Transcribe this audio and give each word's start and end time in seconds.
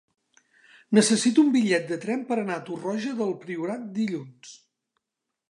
Necessito 0.97 1.43
un 1.47 1.51
bitllet 1.55 1.85
de 1.91 1.99
tren 2.07 2.23
per 2.31 2.39
anar 2.45 2.57
a 2.61 2.65
Torroja 2.71 3.15
del 3.21 3.35
Priorat 3.45 3.87
dilluns. 4.01 4.57